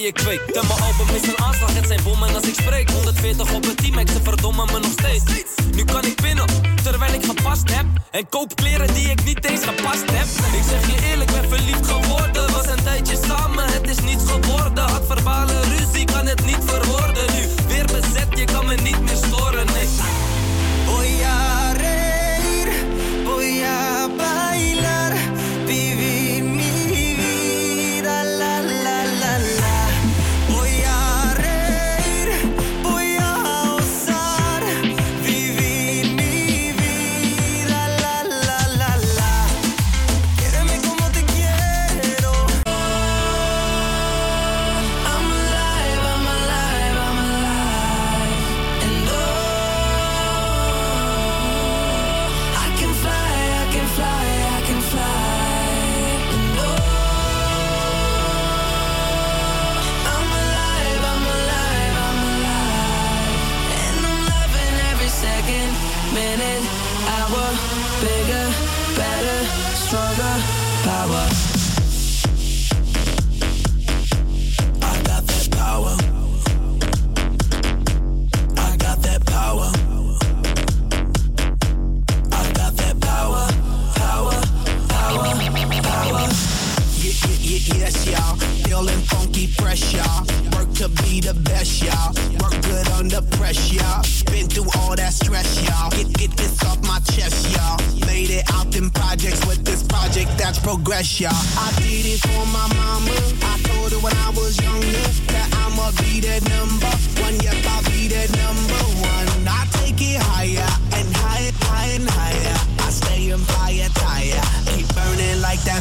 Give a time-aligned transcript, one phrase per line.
[0.00, 0.12] je.
[0.52, 2.90] En mijn album is een aanslag, het zijn bommen als ik spreek.
[2.90, 5.24] 140 op het team, ik ze verdommen me nog steeds.
[5.74, 6.46] Nu kan ik winnen,
[6.82, 7.86] terwijl ik gepast heb.
[8.10, 10.26] En koop kleren die ik niet eens gepast heb.
[10.60, 11.09] Ik zeg je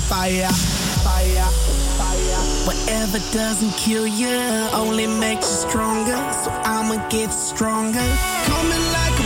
[0.09, 0.49] fire,
[1.05, 1.45] fire,
[2.01, 2.41] fire.
[2.65, 4.39] Whatever doesn't kill you
[4.73, 6.17] only makes you stronger.
[6.33, 8.07] So I'ma get stronger.
[8.45, 9.18] Coming like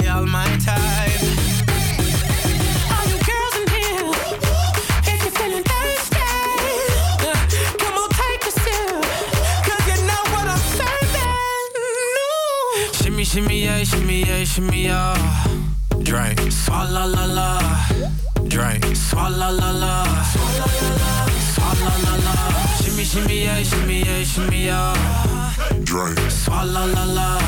[0.00, 1.22] to all my type.
[2.92, 4.10] All you girls in here,
[5.10, 6.20] if you're feeling thirsty,
[7.28, 7.36] uh,
[7.78, 9.04] come on, take a sip,
[9.64, 11.40] 'cause you know what I'm serving.
[12.94, 15.16] Shimmy, shimmy, yeah, shimmy, yeah, shimmy, yeah.
[16.02, 17.50] Drink, swalla la la.
[18.48, 19.94] Drink, swalla la la.
[21.52, 22.34] Swalla la la.
[22.82, 25.41] Shimmy, shimmy, yeah, shimmy, yeah, shimmy, yeah.
[25.84, 27.38] Drink, swalla la la.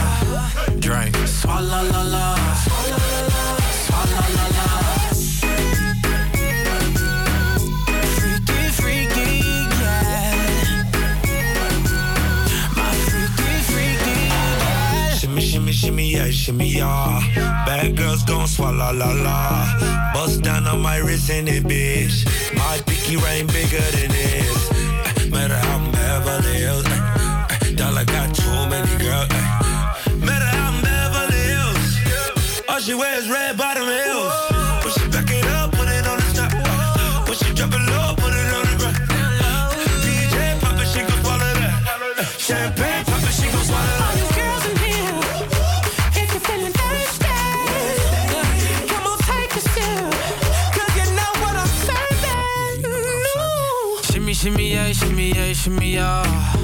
[0.80, 2.36] Drink, swalla la la.
[3.84, 4.66] Swalla la la.
[8.16, 9.28] Freaky, freaky,
[9.80, 10.84] yeah.
[12.76, 15.14] My freaky, freaky, yeah.
[15.14, 17.20] Shimmy, shimmy, shimmy, yeah, shimmy, yeah.
[17.66, 20.12] Bad girls gon' swallow la la.
[20.12, 22.26] Bust down on my wrist in it, bitch.
[22.56, 25.30] My pinky ring bigger than this.
[25.30, 27.13] Matter how I'm Beverly Hills.
[27.98, 29.28] Eh, Dollar got too many girls.
[29.30, 30.14] eh.
[30.26, 32.64] Matter how I'm Beverly Hills.
[32.68, 34.32] All she wears red bottom heels.
[34.82, 36.52] When she back it up, put it on the top.
[37.28, 38.96] When she drop it low, put it on the ground.
[40.04, 41.74] DJ pop it, she gon' swallow that.
[42.38, 44.04] Champagne pop it, she gon' swallow that.
[44.04, 45.20] All you girls in here,
[46.20, 47.38] if you're feeling thirsty,
[48.90, 50.10] come on, take a sip,
[50.74, 52.82] 'cause you know what I'm serving.
[53.36, 53.46] No.
[54.10, 56.63] Shimmy, shimmy, yeah, shimmy, yeah, shimmy, yeah.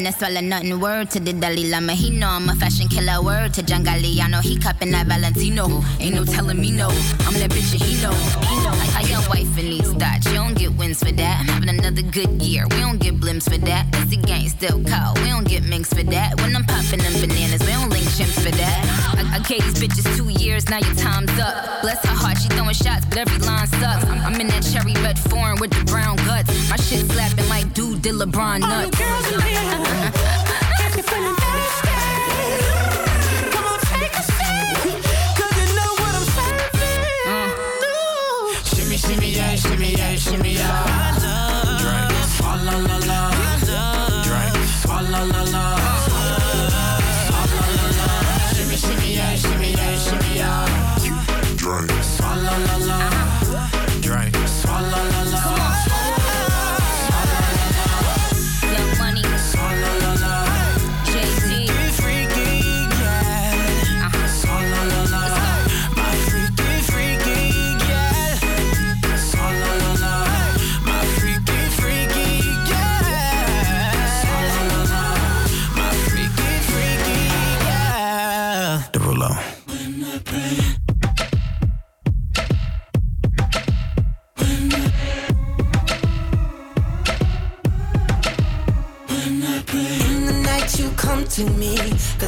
[0.00, 0.80] no swallow nothing.
[0.80, 3.22] Word to the Dalai Lama, he know I'm a fashion killer.
[3.22, 5.82] Word to John Galliano, he cupping that Valentino.
[5.98, 8.12] Ain't no telling me no, I'm that bitch and he know.
[8.48, 8.70] He know.
[8.94, 11.40] How your wife in these thoughts, you don't get wins for that.
[11.40, 13.90] I'm having another good year, we don't get blimps for that.
[13.92, 16.40] That's the gang still call, we don't get minks for that.
[16.40, 18.80] When I'm popping them bananas, we don't link chimps for that.
[19.18, 21.82] I, I gave these bitches two years, now your time's up.
[21.82, 24.04] Bless her heart, she throwing shots, but every line sucks.
[24.04, 26.48] I'm, I'm in that cherry red foreign with the brown guts.
[26.70, 28.72] My shit slapping like dude did LeBron nuts.
[28.72, 29.89] All you girls in here,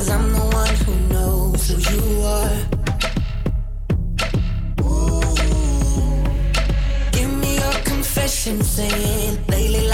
[0.03, 2.59] cause I'm the one who knows who you are.
[4.83, 5.35] Ooh.
[7.13, 9.87] Give me your confession, saying lately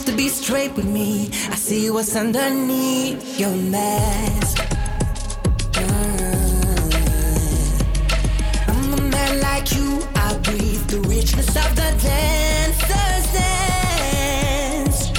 [0.00, 1.28] have to be straight with me.
[1.50, 4.56] I see what's underneath your mask.
[5.72, 7.02] Mm.
[8.68, 10.00] I'm a man like you.
[10.14, 15.12] I breathe the richness of the dancer's dance.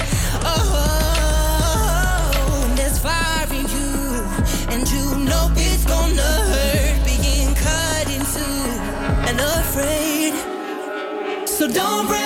[0.44, 1.14] Oh,
[2.76, 4.24] there's fire in you,
[4.72, 8.24] and you know it's gonna hurt being cut in
[9.28, 10.34] and afraid.
[11.46, 12.21] So don't break.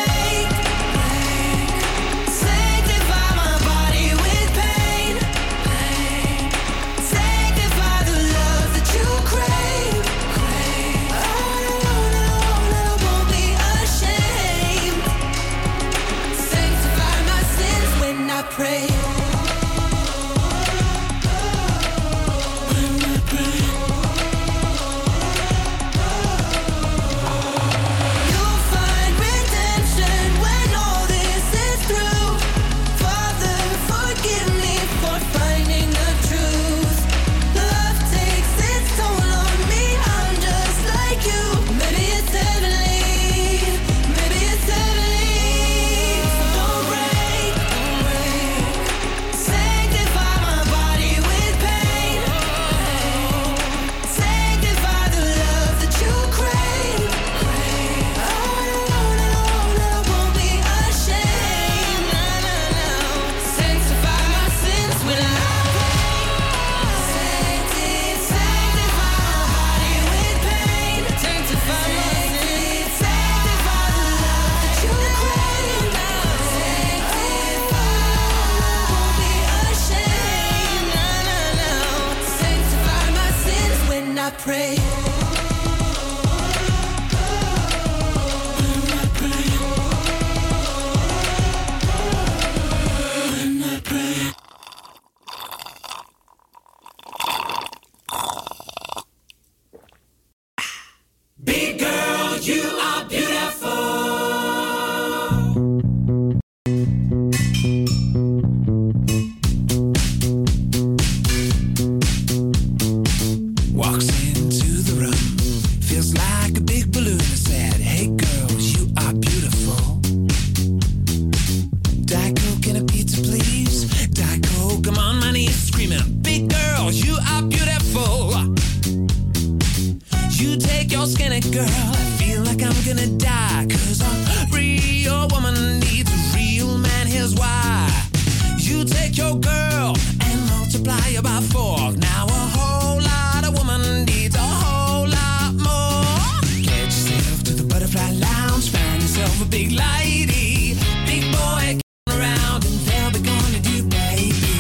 [141.13, 141.97] now by.
[141.97, 146.41] Now a whole lot of woman needs a whole lot more.
[146.63, 150.75] Get yourself to the butterfly lounge, find yourself a big lady,
[151.07, 151.79] big boy
[152.11, 154.57] around, and they'll be gonna do baby.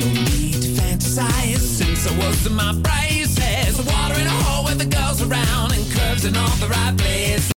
[0.00, 3.76] No need to fantasize since I was in my braces.
[3.78, 7.55] Water in a hole with the girls around and curves in all the right places.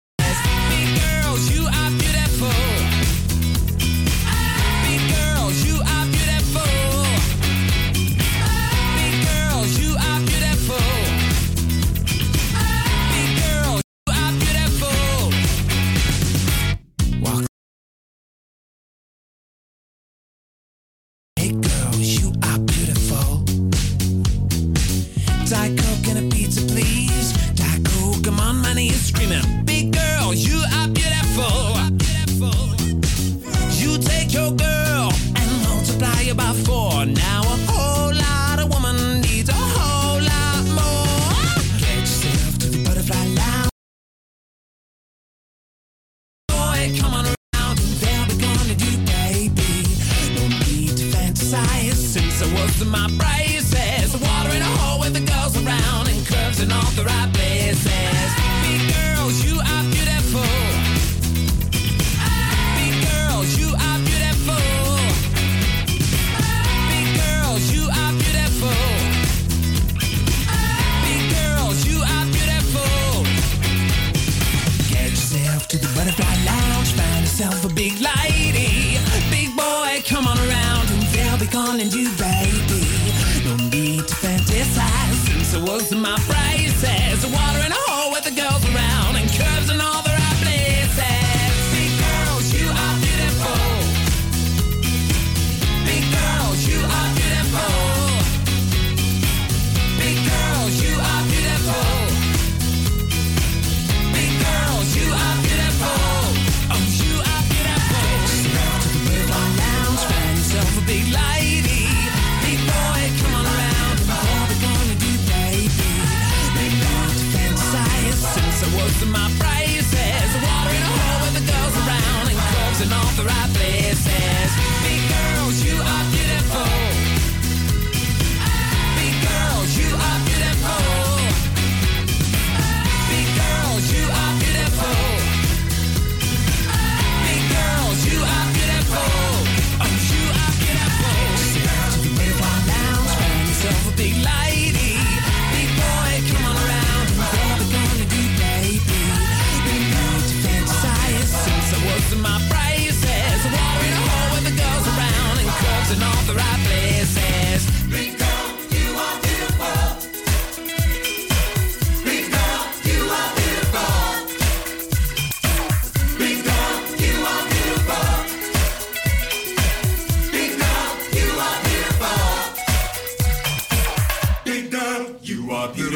[85.51, 89.81] It was my braces, water in a hole with the girls around, and curves and
[89.81, 89.98] all.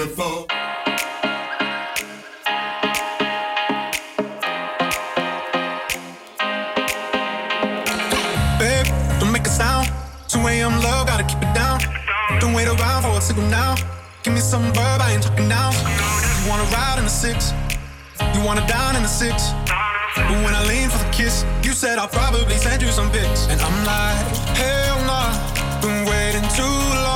[0.03, 0.47] beautiful.
[8.59, 8.87] Babe,
[9.21, 9.88] don't make a sound.
[10.29, 10.81] 2 a.m.
[10.81, 11.81] love, gotta keep it down.
[12.41, 13.77] Don't wait around for a signal now.
[14.25, 15.71] Give me some verb, I ain't talking now.
[15.71, 17.53] You wanna ride in the six,
[18.35, 19.51] you wanna dine in the six.
[20.17, 23.47] But when I lean for the kiss, you said I'll probably send you some pics.
[23.49, 24.27] And I'm like,
[24.59, 25.31] hell nah,
[25.81, 27.12] been waiting too long.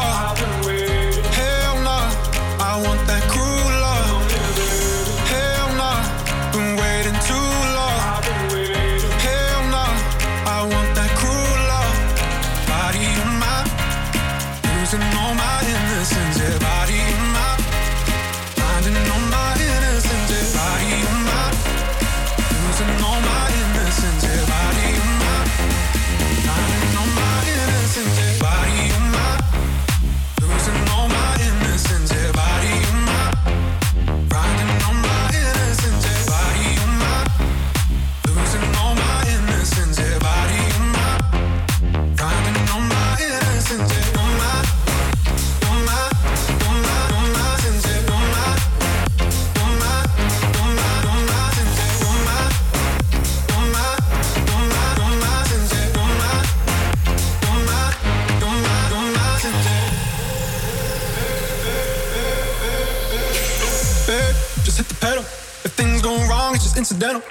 [66.76, 67.22] incidental.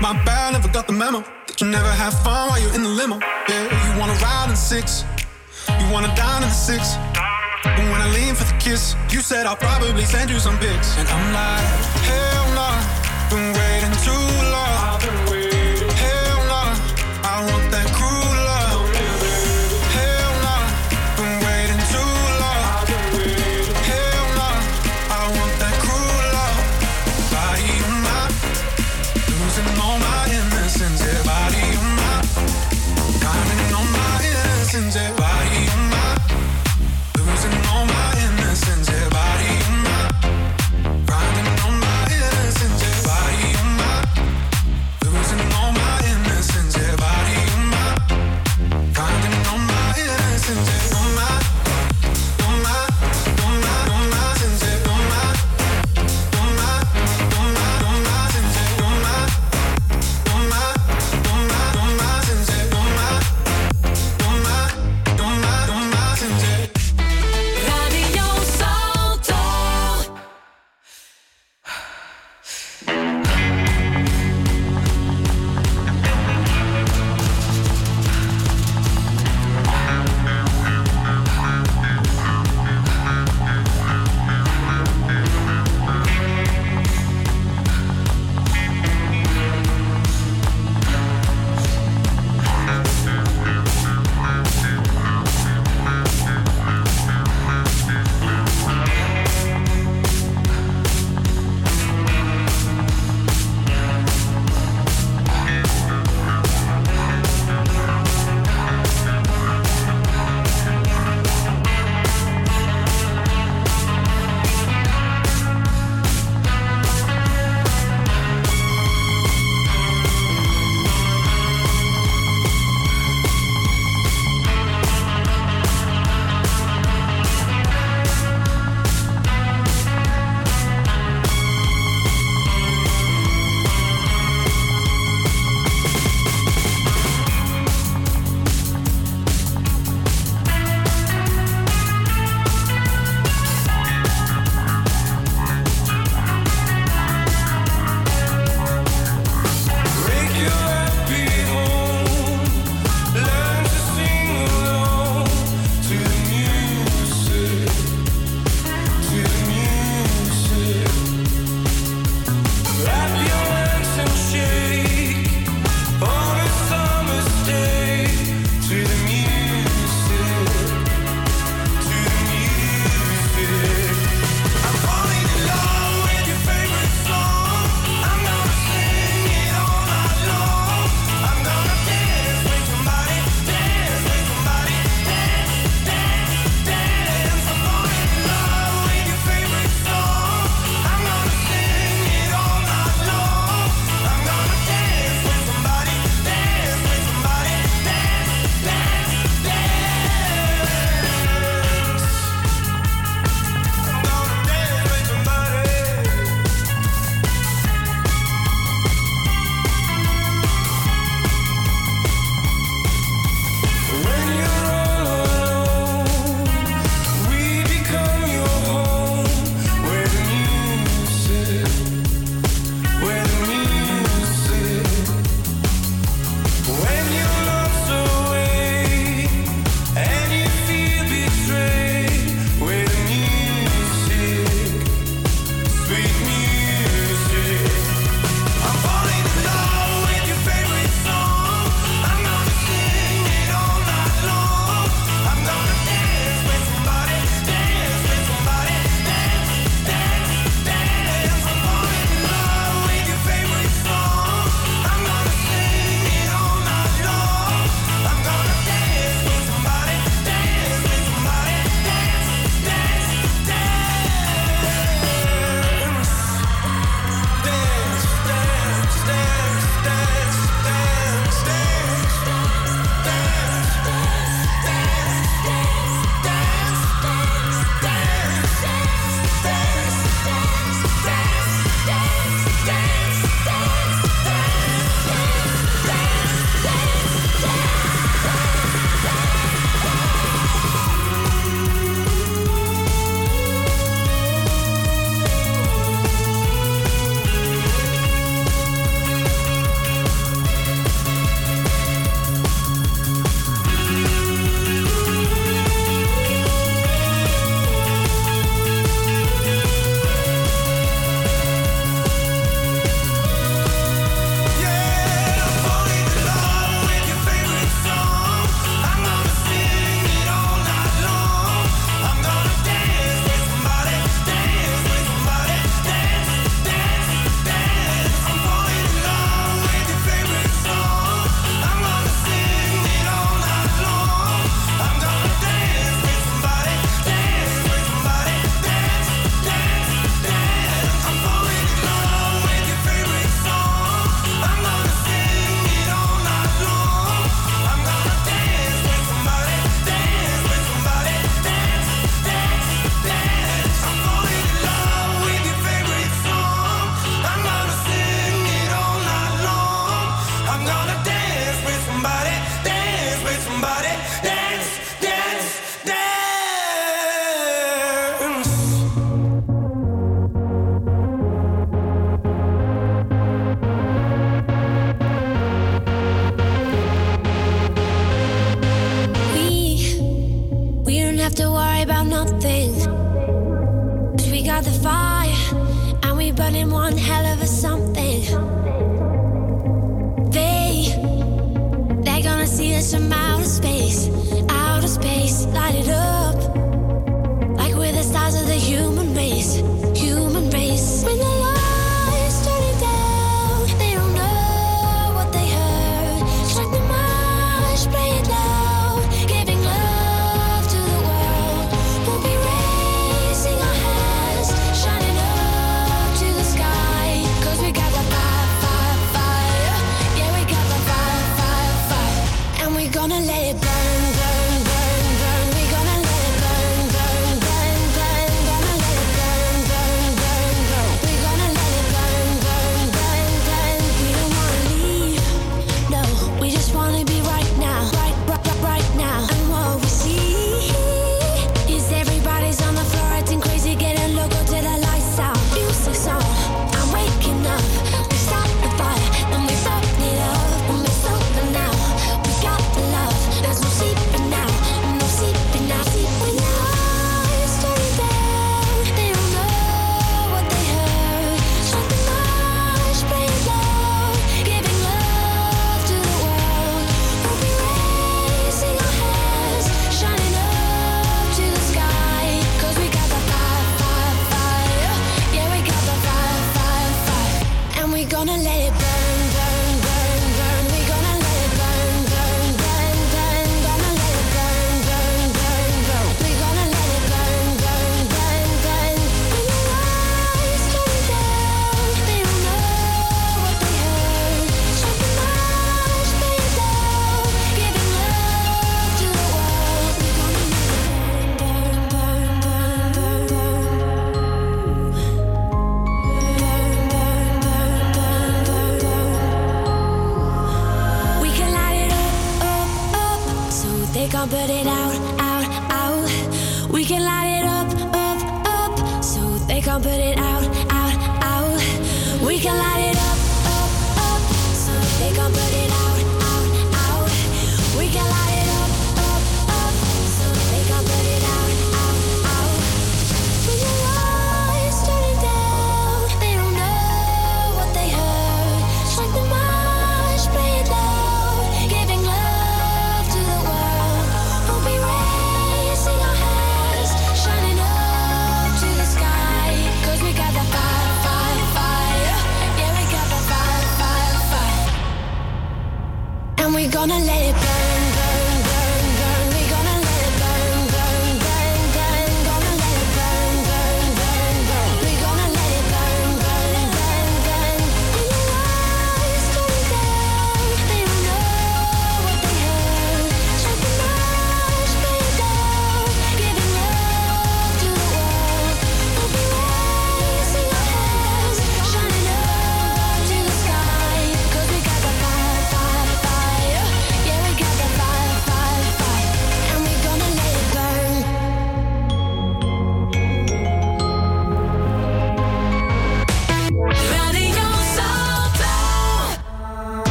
[0.00, 1.20] My bad, never got the memo.
[1.46, 3.18] That you never have fun while you're in the limo.
[3.48, 5.04] Yeah, you wanna ride in the six,
[5.80, 6.96] you wanna dine in the six.
[7.64, 10.96] But when I lean for the kiss, you said I'll probably send you some pics,
[10.96, 11.66] and I'm like,
[12.06, 12.68] hell no.
[13.52, 13.57] Nah.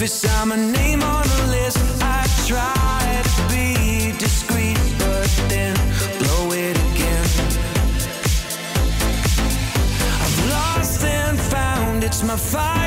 [0.00, 5.74] If I'm a name on a list, I try to be discreet, but then
[6.20, 7.24] blow it again.
[10.22, 12.77] I've lost and found, it's my fight.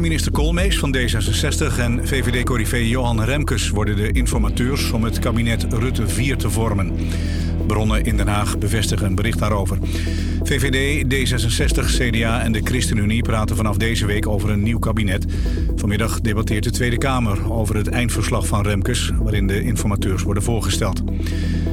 [0.00, 6.08] Minister Kolmees van D66 en VVD-corrivé Johan Remkes worden de informateurs om het kabinet Rutte
[6.08, 6.92] 4 te vormen.
[7.66, 9.78] Bronnen in Den Haag bevestigen een bericht daarover.
[10.42, 15.26] VVD, D66, CDA en de ChristenUnie praten vanaf deze week over een nieuw kabinet.
[15.76, 21.02] Vanmiddag debatteert de Tweede Kamer over het eindverslag van Remkes, waarin de informateurs worden voorgesteld.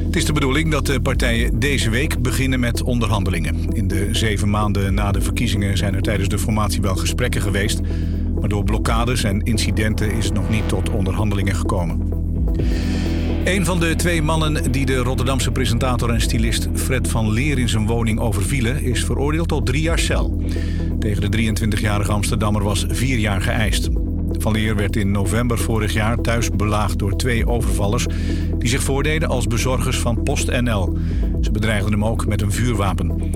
[0.06, 3.68] Het is de bedoeling dat de partijen deze week beginnen met onderhandelingen.
[3.74, 7.80] In de zeven maanden na de verkiezingen zijn er tijdens de formatie wel gesprekken geweest.
[8.44, 12.00] Maar door blokkades en incidenten is het nog niet tot onderhandelingen gekomen.
[13.44, 17.70] Een van de twee mannen die de Rotterdamse presentator en stylist Fred van Leer in
[17.70, 20.42] zijn woning overvielen, is veroordeeld tot drie jaar cel.
[21.00, 23.90] Tegen de 23-jarige Amsterdammer was vier jaar geëist.
[24.32, 28.06] Van Leer werd in november vorig jaar thuis belaagd door twee overvallers
[28.58, 30.98] die zich voordeden als bezorgers van PostNL.
[31.42, 33.32] Ze bedreigden hem ook met een vuurwapen.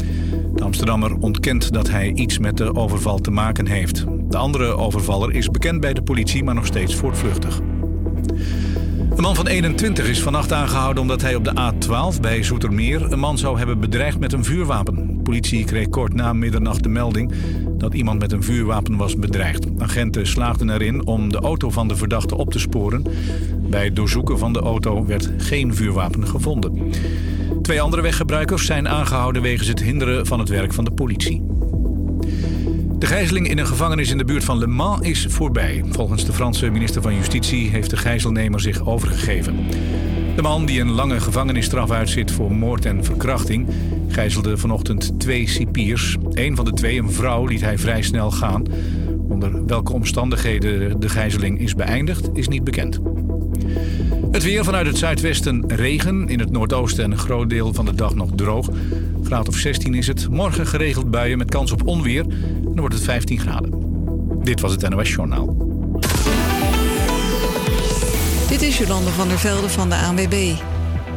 [0.55, 4.05] De Amsterdammer ontkent dat hij iets met de overval te maken heeft.
[4.29, 7.59] De andere overvaller is bekend bij de politie, maar nog steeds voortvluchtig.
[9.15, 13.19] Een man van 21 is vannacht aangehouden omdat hij op de A12 bij Zoetermeer een
[13.19, 14.95] man zou hebben bedreigd met een vuurwapen.
[14.95, 17.31] De politie kreeg kort na middernacht de melding
[17.77, 19.67] dat iemand met een vuurwapen was bedreigd.
[19.77, 23.03] Agenten slaagden erin om de auto van de verdachte op te sporen.
[23.69, 26.91] Bij het doorzoeken van de auto werd geen vuurwapen gevonden.
[27.61, 31.56] Twee andere weggebruikers zijn aangehouden wegens het hinderen van het werk van de politie.
[32.99, 35.83] De gijzeling in een gevangenis in de buurt van Le Mans is voorbij.
[35.89, 39.55] Volgens de Franse minister van Justitie heeft de gijzelnemer zich overgegeven.
[40.35, 43.67] De man die een lange gevangenisstraf uitzit voor moord en verkrachting...
[44.07, 46.17] gijzelde vanochtend twee cipiers.
[46.29, 48.63] Een van de twee, een vrouw, liet hij vrij snel gaan.
[49.29, 52.99] Onder welke omstandigheden de gijzeling is beëindigd, is niet bekend.
[54.31, 56.27] Het weer vanuit het zuidwesten regen.
[56.27, 58.69] In het noordoosten en een groot deel van de dag nog droog.
[59.23, 60.29] Graad of 16 is het.
[60.29, 62.25] Morgen geregeld buien met kans op onweer.
[62.79, 63.71] Wordt het 15 graden.
[64.43, 65.55] Dit was het NOS Journaal.
[68.49, 70.53] Dit is Jolande van der Velde van de ANWB.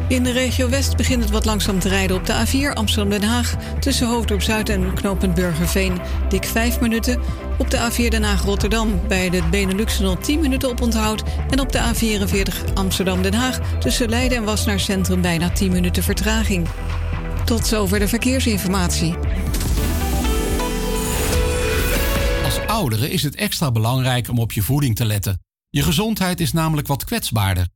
[0.09, 3.55] In de regio West begint het wat langzaam te rijden op de A4 Amsterdam-Den Haag...
[3.81, 6.01] tussen Hoofddorp Zuid en knooppunt Burgerveen.
[6.29, 7.21] Dik 5 minuten.
[7.59, 11.23] Op de A4 Den Haag-Rotterdam bij de benelux 10 minuten op onthoud.
[11.51, 15.21] En op de A44 Amsterdam-Den Haag tussen Leiden en Wassenaar Centrum...
[15.21, 16.69] bijna 10 minuten vertraging.
[17.45, 19.15] Tot zover de verkeersinformatie.
[22.81, 25.43] Ouderen is het extra belangrijk om op je voeding te letten.
[25.69, 27.69] Je gezondheid is namelijk wat kwetsbaarder.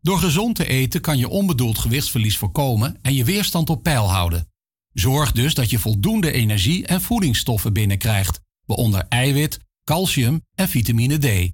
[0.00, 4.48] Door gezond te eten kan je onbedoeld gewichtsverlies voorkomen en je weerstand op peil houden.
[4.92, 11.52] Zorg dus dat je voldoende energie en voedingsstoffen binnenkrijgt, waaronder eiwit, calcium en vitamine D.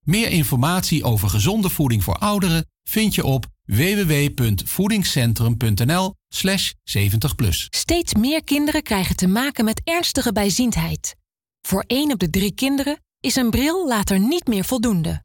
[0.00, 7.34] Meer informatie over gezonde voeding voor ouderen vind je op www.voedingscentrum.nl slash 70
[7.70, 11.20] Steeds meer kinderen krijgen te maken met ernstige bijziendheid.
[11.62, 15.24] Voor 1 op de 3 kinderen is een bril later niet meer voldoende.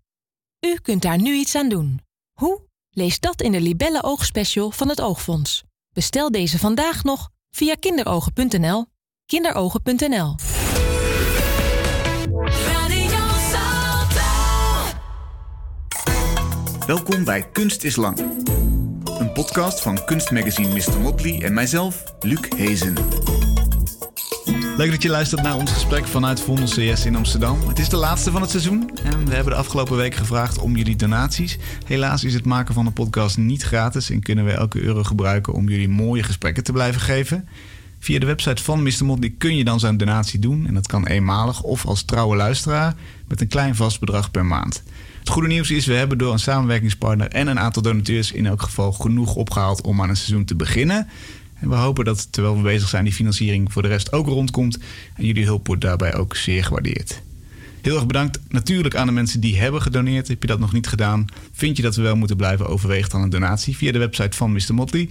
[0.60, 2.02] U kunt daar nu iets aan doen.
[2.40, 2.62] Hoe?
[2.90, 5.64] Lees dat in de Libelle Oogspecial van het Oogfonds.
[5.94, 8.86] Bestel deze vandaag nog via kinderogen.nl.
[9.26, 10.36] Kinderogen.nl
[16.86, 18.20] Welkom bij Kunst is Lang.
[19.20, 21.00] Een podcast van kunstmagazine Mr.
[21.00, 22.96] Motley en mijzelf, Luc Hezen.
[24.78, 27.68] Leuk dat je luistert naar ons gesprek vanuit Vondel CS in Amsterdam.
[27.68, 30.76] Het is de laatste van het seizoen en we hebben de afgelopen week gevraagd om
[30.76, 31.58] jullie donaties.
[31.86, 35.54] Helaas is het maken van de podcast niet gratis en kunnen we elke euro gebruiken
[35.54, 37.48] om jullie mooie gesprekken te blijven geven.
[38.00, 39.06] Via de website van Mr.
[39.06, 42.96] Motley kun je dan zo'n donatie doen en dat kan eenmalig of als trouwe luisteraar
[43.28, 44.84] met een klein vast bedrag per maand.
[45.20, 48.62] Het goede nieuws is, we hebben door een samenwerkingspartner en een aantal donateurs in elk
[48.62, 51.08] geval genoeg opgehaald om aan een seizoen te beginnen.
[51.60, 54.78] En we hopen dat terwijl we bezig zijn, die financiering voor de rest ook rondkomt.
[55.16, 57.22] En jullie hulp wordt daarbij ook zeer gewaardeerd.
[57.82, 60.28] Heel erg bedankt natuurlijk aan de mensen die hebben gedoneerd.
[60.28, 61.26] Heb je dat nog niet gedaan?
[61.52, 64.52] Vind je dat we wel moeten blijven overwegen dan een donatie via de website van
[64.52, 64.74] Mr.
[64.74, 65.10] Motley?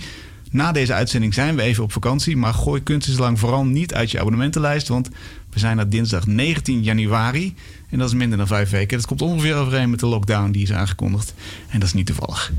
[0.51, 4.11] Na deze uitzending zijn we even op vakantie, maar gooi kunst lang vooral niet uit
[4.11, 5.09] je abonnementenlijst, want
[5.51, 7.55] we zijn er dinsdag 19 januari
[7.91, 8.97] en dat is minder dan vijf weken.
[8.97, 11.35] Dat komt ongeveer overeen met de lockdown die is aangekondigd
[11.69, 12.53] en dat is niet toevallig.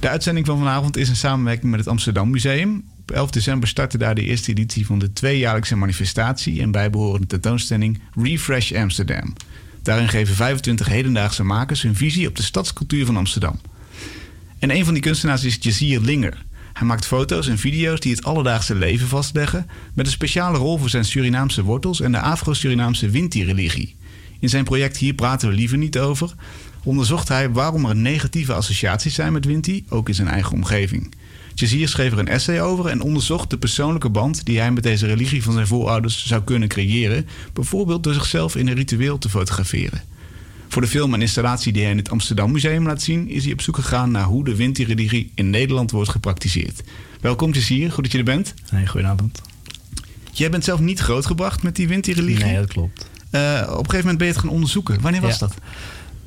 [0.00, 2.84] De uitzending van vanavond is een samenwerking met het Amsterdam Museum.
[3.00, 8.00] Op 11 december startte daar de eerste editie van de tweejaarlijkse manifestatie en bijbehorende tentoonstelling
[8.14, 9.32] Refresh Amsterdam.
[9.82, 13.60] Daarin geven 25 hedendaagse makers hun visie op de stadscultuur van Amsterdam.
[14.58, 16.44] En een van die kunstenaars is Jazier Linger.
[16.72, 20.90] Hij maakt foto's en video's die het alledaagse leven vastleggen, met een speciale rol voor
[20.90, 23.96] zijn Surinaamse wortels en de Afro-Surinaamse Winti-religie.
[24.40, 26.34] In zijn project Hier praten we liever niet over,
[26.86, 31.14] onderzocht hij waarom er negatieve associaties zijn met Winti, ook in zijn eigen omgeving.
[31.54, 35.06] Jazier schreef er een essay over en onderzocht de persoonlijke band die hij met deze
[35.06, 40.02] religie van zijn voorouders zou kunnen creëren, bijvoorbeeld door zichzelf in een ritueel te fotograferen.
[40.68, 43.52] Voor de film en installatie die hij in het Amsterdam Museum laat zien, is hij
[43.52, 46.82] op zoek gegaan naar hoe de Winti-religie in Nederland wordt gepraktiseerd.
[47.20, 48.54] Welkom Jazier, goed dat je er bent.
[48.70, 49.42] Hey, goedenavond.
[50.32, 52.44] Jij bent zelf niet grootgebracht met die Winti-religie?
[52.44, 53.08] Nee, dat klopt.
[53.30, 55.00] Uh, op een gegeven moment ben je het gaan onderzoeken.
[55.00, 55.46] Wanneer was Ja.
[55.46, 55.54] dat?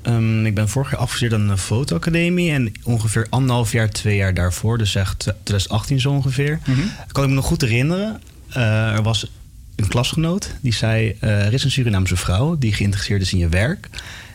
[0.01, 2.51] Ehm, ik ben vorig jaar afgestudeerd aan de fotoacademie.
[2.51, 6.79] En ongeveer anderhalf jaar, twee jaar daarvoor, dus echt 2018 zo ongeveer, Mhm.
[7.11, 8.21] kan ik me nog goed herinneren.
[8.49, 9.31] Eh, er was
[9.75, 13.49] een klasgenoot die zei: eh, Er is een Surinaamse vrouw die geïnteresseerd is in je
[13.49, 13.89] werk.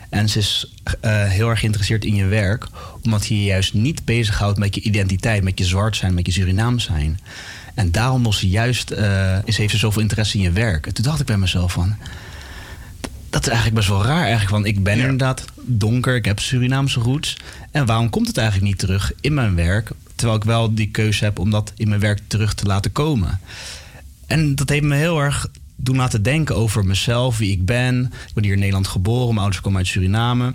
[0.09, 2.67] En ze is eh, heel erg geïnteresseerd in je werk,
[3.03, 6.31] omdat je je juist niet bezighoudt met je identiteit, met je zwart zijn, met je
[6.31, 7.19] Surinaam zijn.
[7.73, 8.91] En daarom was ze juist,
[9.45, 10.87] is, heeft ze zoveel interesse in je werk.
[10.87, 11.95] En toen dacht ik bij mezelf van,
[13.35, 14.21] dat is eigenlijk best wel raar.
[14.21, 17.37] Eigenlijk, want ik ben inderdaad donker, ik heb Surinaamse roots.
[17.71, 19.91] En waarom komt het eigenlijk niet terug in mijn werk?
[20.15, 23.39] Terwijl ik wel die keuze heb om dat in mijn werk terug te laten komen.
[24.25, 28.13] En dat heeft me heel erg doen laten denken over mezelf, wie ik ben.
[28.27, 30.53] Ik ben hier in Nederland geboren, mijn ouders komen uit Suriname.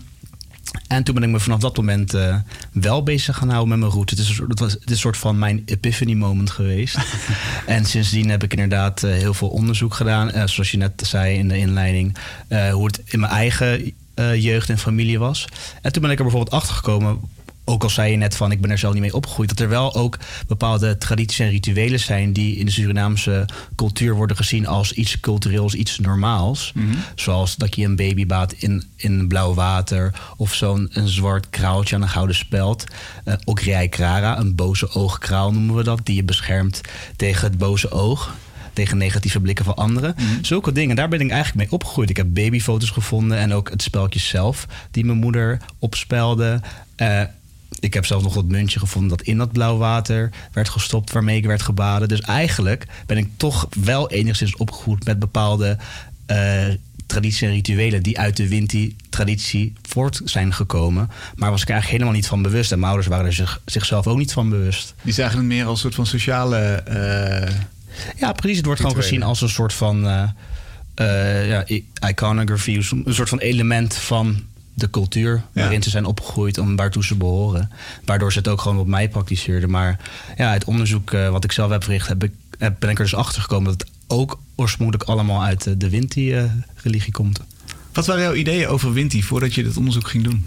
[0.91, 2.37] En toen ben ik me vanaf dat moment eh,
[2.73, 4.11] wel bezig gaan houden met mijn roots.
[4.11, 6.97] Het is, een soort- het, was, het is een soort van mijn epiphany moment geweest.
[7.67, 10.31] en sindsdien heb ik inderdaad eh, heel veel onderzoek gedaan.
[10.31, 12.17] Eh, zoals je net zei in de inleiding.
[12.73, 13.93] hoe het in mijn eigen
[14.35, 15.45] jeugd en familie was.
[15.83, 17.21] En toen ben ik er bijvoorbeeld achter gekomen.
[17.71, 19.49] Ook al zei je net van ik ben er zelf niet mee opgegroeid.
[19.49, 22.33] Dat er wel ook bepaalde tradities en rituelen zijn.
[22.33, 26.73] die in de Surinaamse cultuur worden gezien als iets cultureels, iets normaals.
[27.15, 30.15] Zoals dat je een baby baat in, in blauw water.
[30.37, 32.85] Of zo'n een zwart kraaltje aan een gouden speld.
[33.25, 36.01] Eh Okriai Krara, een boze oogkraal noemen we dat.
[36.03, 36.81] Die je beschermt
[37.17, 38.35] tegen het boze oog.
[38.73, 40.15] Tegen negatieve blikken van anderen.
[40.43, 42.11] Zulke dingen, daar ben ik eigenlijk mee opgegroeid.
[42.11, 46.61] Ik heb babyfoto's gevonden en ook het speltje zelf die mijn moeder opspelde.
[46.97, 47.23] Eh,
[47.81, 51.37] ik heb zelfs nog dat muntje gevonden dat in dat blauw water werd gestopt waarmee
[51.37, 52.09] ik werd gebaden.
[52.09, 55.79] Dus eigenlijk ben ik toch wel enigszins opgegroeid met bepaalde
[56.27, 56.65] eh,
[57.07, 61.11] tradities en rituelen die uit de Winti-traditie voort zijn gekomen.
[61.37, 62.73] Maar was ik eigenlijk helemaal niet van bewust.
[62.73, 64.95] En mijn ouders waren er zich, zichzelf ook niet van bewust.
[65.03, 66.59] Die zagen het meer als een soort van sociale...
[66.59, 67.55] eh,
[68.17, 68.57] Ja, precies.
[68.57, 70.07] Het wordt gewoon gezien als een soort van
[70.95, 71.65] eh, ja,
[72.09, 72.77] iconography.
[73.05, 74.43] Een soort van element van
[74.75, 77.71] de cultuur waarin ze zijn opgegroeid en waartoe ze behoren.
[78.05, 79.71] Waardoor ze het ook gewoon op mij prakticeerden.
[79.71, 80.01] Maar
[80.37, 83.05] ja, het onderzoek eh, wat ik zelf heb verricht, heb ik, heb, ben ik er
[83.05, 87.41] dus achter gekomen dat het ook oorspronkelijk allemaal uit eh, de Winti-religie komt.
[87.93, 90.47] Wat waren jouw ideeën over Winti voordat je dit onderzoek ging doen?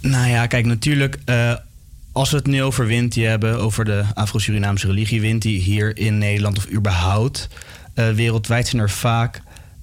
[0.00, 1.54] Nou ja, kijk, natuurlijk, eh,
[2.12, 6.56] als we het nu over Winti hebben, over de Afro-Surinaamse religie Winti hier in Nederland
[6.56, 7.48] of überhaupt
[7.94, 9.42] eh, wereldwijd, zijn er vaak,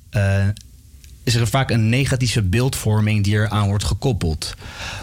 [0.10, 0.47] eh,
[1.24, 4.55] is er vaak een negatieve beeldvorming die eraan wordt gekoppeld.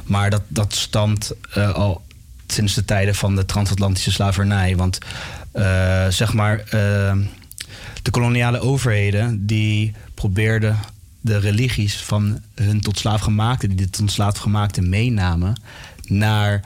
[0.04, 2.02] Maar dat, dat stamt eh, al
[2.46, 4.76] sinds de tijden van de transatlantische slavernij.
[4.76, 4.98] Want
[5.52, 7.16] eh, zeg maar, eh,
[8.02, 10.78] de koloniale overheden die probeerden
[11.20, 15.60] de religies van hun tot slaafgemaakten, die dit tot slaafgemaakten meenamen,
[16.06, 16.64] naar,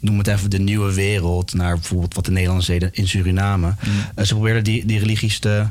[0.00, 3.74] noem het even, de nieuwe wereld, naar bijvoorbeeld wat de Nederlanders deden in Suriname.
[4.14, 5.66] Eh, ze probeerden die, die religies te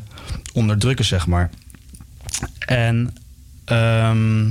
[0.53, 1.49] onderdrukken, zeg maar.
[2.65, 3.13] En,
[3.65, 4.45] ehm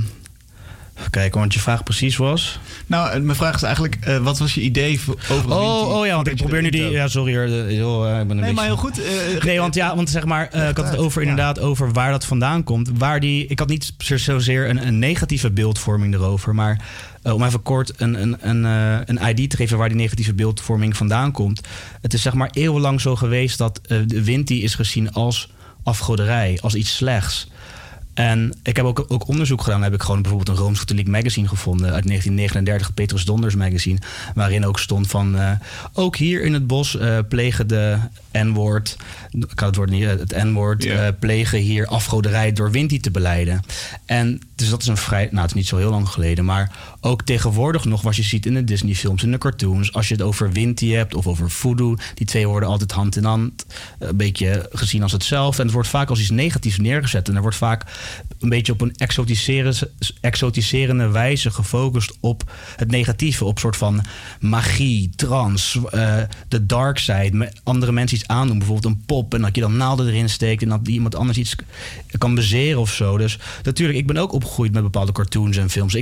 [0.99, 2.59] even kijken, want je vraag precies was.
[2.87, 4.99] Nou, eh, mijn vraag is eigenlijk, eh, wat was je idee
[5.31, 5.51] over?
[5.51, 6.89] Oh, oh ja, want ik probeer nu die.
[6.89, 7.43] Ja, sorry hoor.
[7.45, 9.01] eh, ik ben een Nee, beetje- maar heel goed.
[9.03, 12.11] eh, nee, want ja, want zeg maar, eh, ik had het over inderdaad over waar
[12.11, 12.89] dat vandaan komt.
[12.97, 16.81] Waar die, ik had niet zo- zozeer een, een negatieve beeldvorming erover, maar
[17.23, 20.33] eh, om even kort een, een, een, eh, een ID te geven waar die negatieve
[20.33, 21.61] beeldvorming vandaan komt.
[22.01, 25.49] Het is zeg maar eeuwenlang zo geweest dat eh, de Winti is gezien als
[25.83, 27.47] afgoderij, als iets slechts.
[28.17, 29.79] En ik heb ook, ook onderzoek gedaan.
[29.79, 33.99] Dan heb ik gewoon bijvoorbeeld een Rooms-Katholiek magazine gevonden uit 1939, het Petrus Donders magazine.
[34.35, 35.51] Waarin ook stond van, eh,
[35.93, 37.97] ook hier in het bos eh, plegen de
[38.31, 38.97] N-woord,
[39.31, 40.87] ik kan het woord niet, eh, het N-woord,
[41.19, 43.61] plegen hier afgoderij door Winti te beleiden.
[44.05, 46.71] En dus dat is een vrij, nou het is niet zo heel lang geleden, maar
[47.07, 50.13] ook tegenwoordig nog, wat je ziet in de Disney films, in de cartoons, als je
[50.13, 53.65] het over Winti hebt of over voodoo, die twee worden altijd hand in hand,
[53.99, 55.57] eh, een beetje gezien als hetzelfde.
[55.59, 57.29] En het wordt vaak als iets negatiefs neergezet.
[57.29, 57.83] En er wordt vaak
[58.39, 58.95] een beetje op een
[60.21, 63.45] exotiserende, wijze gefocust op het negatieve.
[63.45, 64.01] Op soort van
[64.39, 67.29] magie, trance, eh, de dark side.
[67.31, 69.33] me- Andere mensen iets aandoen, bijvoorbeeld een pop.
[69.33, 71.55] En dat je dan naalden erin steekt en dat iemand anders iets
[72.17, 73.17] kan bezeren of zo.
[73.17, 75.93] Dus natuurlijk, ik ben ook opgegroeid met bepaalde cartoons en films.